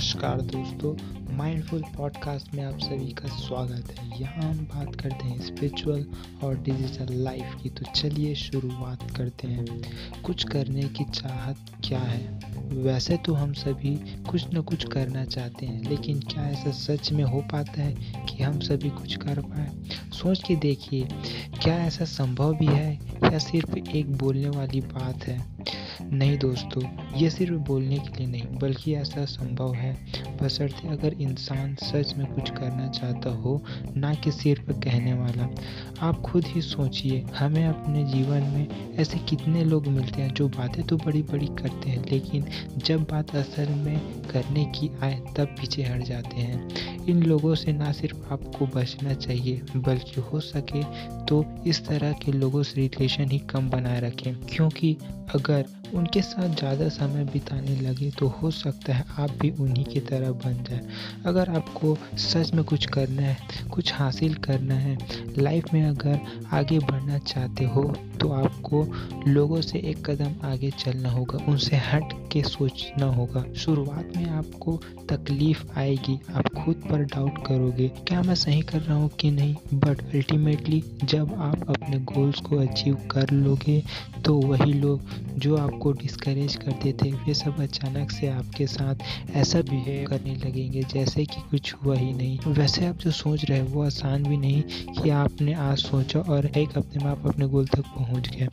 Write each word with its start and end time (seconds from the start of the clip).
दोस्तों 0.00 0.96
mindful 1.36 1.82
podcast 1.82 2.54
में 2.54 2.64
आप 2.64 2.78
सभी 2.78 3.12
का 3.12 3.28
स्वागत 3.28 3.90
है। 3.98 4.20
यहाँ 4.20 4.42
हम 4.42 4.58
बात 4.58 4.94
करते 4.94 5.28
हैं 5.28 5.40
स्पिरिचुअल 5.40 6.06
और 6.44 6.58
डिजिटल 6.58 7.06
लाइफ 7.10 7.56
की। 7.62 7.70
तो 7.70 7.84
चलिए 7.96 8.34
शुरुआत 8.34 9.10
करते 9.10 9.48
हैं। 9.48 9.66
कुछ 10.22 10.44
करने 10.44 10.82
की 10.82 11.04
चाहत 11.04 11.56
क्या 11.84 11.98
है? 11.98 12.40
वैसे 12.68 13.16
तो 13.16 13.34
हम 13.34 13.52
सभी 13.52 13.96
कुछ 14.30 14.46
न 14.54 14.62
कुछ 14.62 14.84
करना 14.84 15.24
चाहते 15.24 15.66
हैं, 15.66 15.90
लेकिन 15.90 16.20
क्या 16.20 16.48
ऐसा 16.48 16.70
सच 16.70 17.12
में 17.12 17.24
हो 17.24 17.40
पाता 17.52 17.82
है 17.82 17.92
कि 18.24 18.42
हम 18.42 18.60
सभी 18.60 18.90
कुछ 18.90 19.16
कर 19.16 19.40
पाए? 19.40 19.70
सोच 20.12 20.42
के 20.42 20.56
देखिए, 20.56 21.08
क्या 21.62 21.74
ऐसा 21.74 22.04
संभव 22.04 22.54
भी 22.54 22.66
है 22.66 23.09
या 23.24 23.38
सिर्फ़ 23.38 23.76
एक 23.76 24.16
बोलने 24.16 24.48
वाली 24.48 24.80
बात 24.80 25.24
है। 25.24 25.60
नहीं 26.12 26.38
दोस्तों 26.38 26.82
ये 27.16 27.30
सिर्फ़ 27.30 27.54
बोलने 27.54 27.98
के 27.98 28.18
लिए 28.18 28.26
नहीं, 28.26 28.58
बल्कि 28.58 28.94
ऐसा 28.94 29.24
संभव 29.24 29.74
है। 29.74 29.96
बशर्ते 30.42 30.88
अगर 30.88 31.12
इंसान 31.12 31.74
सच 31.74 32.14
में 32.16 32.26
कुछ 32.34 32.50
करना 32.50 32.88
चाहता 32.88 33.30
हो, 33.30 33.62
ना 33.96 34.14
कि 34.14 34.32
सिर्फ़ 34.32 34.72
कहने 34.72 35.14
वाला। 35.14 35.48
आप 36.00 36.20
खुद 36.20 36.44
ही 36.46 36.62
सोचिए, 36.62 37.20
हमें 37.20 37.66
अपने 37.66 38.04
जीवन 38.04 38.42
में 38.42 38.94
ऐसे 38.94 39.18
कितने 39.18 39.64
लोग 39.64 39.86
मिलते 39.86 40.22
हैं 40.22 40.34
जो 40.34 40.48
बातें 40.48 40.86
तो 40.86 40.96
बड़ी 40.96 41.22
बड़ी 41.22 41.46
करते 41.46 41.90
हैं, 41.90 42.04
लेकिन 42.10 42.46
जब 42.78 43.02
बात 43.02 43.36
असल 43.36 43.68
में 43.68 44.22
करने 44.22 44.64
की 44.64 44.90
आए 45.02 45.20
तब 45.36 45.46
पीछे 45.46 45.82
हट 45.82 46.02
जाते 46.02 46.36
हैं। 46.36 46.68
इन 47.08 47.22
लोगों 47.22 47.54
से 47.54 47.72
ना 47.72 47.92
सिर्फ़ 47.92 48.32
आपको 48.32 48.66
बचना 48.74 49.14
चाहिए, 49.14 49.62
बल्कि 49.76 50.20
हो 50.20 50.40
सके 50.40 50.82
तो 51.26 51.44
इस 51.66 51.84
तरह 51.86 52.12
के 52.22 52.32
लोगों 52.32 52.62
से 52.62 52.80
रिलेशन 52.80 53.30
ही 53.30 53.38
कम 53.50 53.70
बनाए 53.70 54.00
रखें। 54.00 54.34
क्योंकि 54.46 54.96
अगर 55.34 55.66
उनके 55.94 56.20
साथ 56.22 56.54
ज़्यादा 56.56 56.88
समय 56.88 57.24
बिताने 57.24 57.76
लगे 57.80 58.10
तो 58.10 58.26
हो 58.32 58.50
सकता 58.50 58.94
है 58.94 59.04
आप 59.18 59.30
भी 59.40 59.50
उन्हीं 59.60 59.84
की 59.84 60.00
तरह 60.00 60.30
बन 60.44 60.62
जाए। 60.64 60.80
अगर 61.26 61.50
आपको 61.50 61.96
सच 62.18 62.52
में 62.54 62.62
कुछ 62.64 62.86
करना 62.86 63.22
है, 63.22 63.36
कुछ 63.70 63.92
हासिल 63.94 64.34
करना 64.44 64.74
है, 64.74 64.96
लाइफ 65.38 65.72
में 65.74 65.82
अगर 65.84 66.20
आगे 66.52 66.78
बढ़ना 66.80 67.18
चाहते 67.18 67.64
हो 67.64 67.84
तो 68.20 68.28
आपको 68.34 68.84
लोगों 69.26 69.60
से 69.60 69.78
एक 69.80 70.04
कदम 70.06 70.34
आगे 70.46 70.70
चलना 70.70 71.10
होगा, 71.10 71.38
उनसे 71.48 71.76
हट 71.76 72.12
के 72.32 72.42
सोचना 72.42 73.06
होगा। 73.06 73.44
शुरुआत 73.54 74.12
में 74.16 74.28
आपको 74.28 74.76
तकलीफ़ 75.10 75.64
आएगी, 75.76 76.18
आप 76.34 76.48
खुद 76.54 76.82
पर 76.90 76.99
डाउट 77.04 77.38
करोगे, 77.46 77.88
क्या 78.08 78.22
मैं 78.22 78.34
सही 78.34 78.60
कर 78.62 78.80
रहा 78.80 78.96
हूँ 78.96 79.08
कि 79.20 79.30
नहीं? 79.30 79.54
बट 79.74 80.00
अल्टीमेटली 80.14 80.82
जब 81.04 81.34
आप 81.34 81.68
अपने 81.70 81.98
गोल्स 82.06 82.40
को 82.40 82.56
अचीव 82.58 82.94
कर 83.10 83.30
लोगे 83.30 83.82
तो 84.24 84.34
वही 84.38 84.72
लोग 84.72 85.00
जो 85.38 85.56
आपको 85.56 85.92
डिस्करेज 85.92 86.56
करते 86.56 86.92
थे, 86.92 87.10
वे 87.12 87.34
सब 87.34 87.60
अचानक 87.60 88.10
से 88.10 88.28
आपके 88.28 88.66
साथ 88.66 89.02
ऐसा 89.36 89.60
बिहेव 89.60 90.08
करने 90.08 90.34
लगेंगे, 90.36 90.82
जैसे 90.84 91.24
कि 91.24 91.40
कुछ 91.50 91.74
हुआ 91.74 91.96
ही 91.96 92.12
नहीं। 92.12 92.38
वैसे 92.48 92.86
आप 92.86 92.98
जो 92.98 93.10
सोच 93.10 93.44
रहे 93.44 93.58
हैं, 93.58 93.66
वो 93.66 93.84
आसान 93.84 94.22
भी 94.22 94.36
नहीं 94.36 94.62
कि 94.94 95.10
आपने 95.10 95.54
आज 95.54 95.78
सोचा 95.78 96.20
और 96.20 96.46
एक 96.46 96.76
हफ़्ते 96.78 96.98
में 96.98 97.10
आप 97.10 97.26
अपने 97.26 97.46
गोल 97.46 97.66
तक 97.66 97.84
पहुँच 97.96 98.28
गए। 98.28 98.48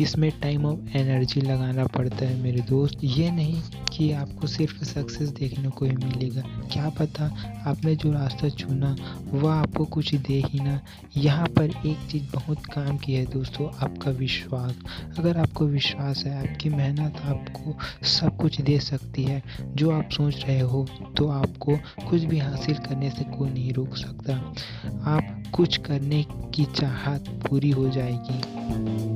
इसमें 0.00 0.30
टाइम 0.42 0.66
ऑफ़ 0.66 0.96
एनर्जी 0.96 1.40
लगाना 1.40 1.84
पड़ता 1.88 2.24
है, 2.24 2.40
मेरे 2.42 2.60
दोस्त। 2.60 2.98
ये 3.04 3.30
नहीं 3.30 3.60
कि 3.92 4.10
आपको 4.12 4.46
सिर्फ़ 4.46 4.84
सक्सेस 4.84 5.28
देखने 5.28 5.68
को 5.68 5.84
ही 5.84 5.92
मिलेगा। 5.92 6.42
क्या 6.72 6.88
पता 6.90 7.24
आपने 7.66 7.94
जो 7.96 8.12
रास्ता 8.12 8.48
चुना, 8.48 8.96
वह 9.32 9.52
आपको 9.54 9.84
कुछ 9.84 10.14
दे 10.14 10.42
ही 10.46 10.60
ना। 10.60 10.80
यहाँ 11.16 11.46
पर 11.48 11.70
एक 11.86 12.10
चीज़ 12.10 12.22
बहुत 12.32 12.66
काम 12.66 12.96
की 12.96 13.14
है 13.14 13.24
दोस्तों, 13.26 13.68
आपका 13.82 14.10
विश्वास। 14.10 14.74
अगर 15.18 15.36
आपको 15.36 15.66
विश्वास 15.66 16.24
है, 16.24 16.52
आपकी 16.52 16.68
मेहनत 16.68 17.16
आपको 17.24 17.78
सब 18.06 18.36
कुछ 18.36 18.60
दे 18.60 18.78
सकती 18.80 19.24
है। 19.24 19.42
जो 19.74 19.90
आप 19.90 20.08
सोच 20.10 20.44
रहे 20.44 20.60
हो 20.60 20.86
तो 21.16 21.28
आपको 21.28 21.76
कुछ 22.10 22.24
भी 22.24 22.38
हासिल 22.38 22.74
करने 22.78 23.10
से 23.10 23.24
कोई 23.24 23.50
नहीं 23.50 23.72
रोक 23.72 23.96
सकता। 23.96 24.34
आप 25.10 25.42
कुछ 25.54 25.76
करने 25.76 26.24
की 26.54 26.64
चाहत 26.64 27.24
पूरी 27.50 27.70
हो 27.70 27.88
जाएगी। 27.88 29.11